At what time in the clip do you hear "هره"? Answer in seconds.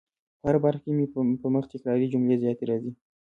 0.49-0.59